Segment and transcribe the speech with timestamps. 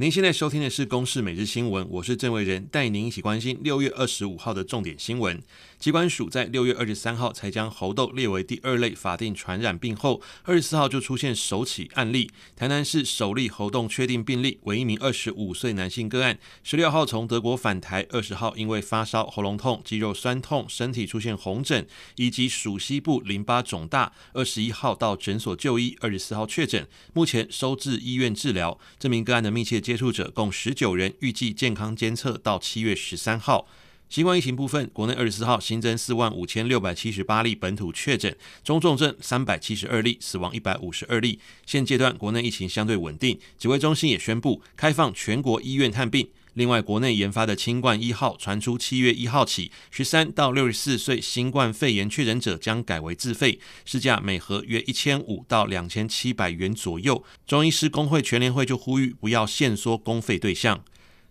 [0.00, 5.42] 您现在收听的是《公视每日新闻》，我是郑维仁，带您一起关心六月二十五号的重点新闻。
[5.80, 28.78] 机关署在六月二十三号才将猴痘列为第二类法定传染病后，二十四号就出现首起案例，台南市首例猴痘确定病例为一名二十五岁男性个案，十六号从德国返台，二十号因为发烧、喉咙痛、肌肉酸痛、身体出现红疹以及属膝部淋巴肿大，二十一号到诊所就医，二十四号确诊，目前收治医院治疗。
[29.00, 33.66] 这名个案的密切接触者共十九人，预计健康监测到七月十三号。
[34.10, 41.40] 新冠疫情部分，国内二十四号新增四万五千六百七十八例本土确诊，中重症三百七十二例，死亡一百五十二例。
[41.64, 46.28] 现阶段国内疫情相对稳定，指挥中心也宣布开放全国医院探病。
[46.58, 57.22] 另外，国内研发的新冠一号传出七月一号起，十三到六十四岁新冠肺炎确诊者将改为自费，市价每盒约一千五到两千七百元左右。
[57.46, 60.82] 中医师工会全联会就呼吁不要限缩公费对象。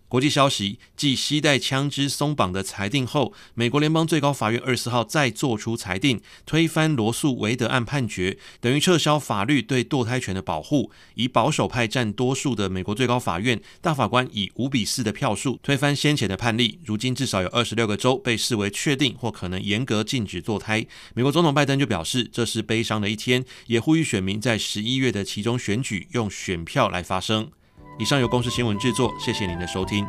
[0.08, 10.90] 国际消息：继携带枪支松绑的裁定后，美国联邦最高法院二十号再做出裁定，推翻罗诉韦德案判决，等于撤销法律对堕胎权的保护。
[11.14, 16.78] 以保守派占多数的美国最高法院大法官以五比四的票数推翻先前的判例。
[16.86, 20.86] 如今至少有二十六个州被视为确定或可能严格禁止堕胎。
[21.14, 27.50] 美国总统拜登就表示，这是悲伤的一天，也呼吁选民在十一月的其中选举用选票来发声。
[27.98, 30.06] 以上由公司新闻制作，谢谢您的收听。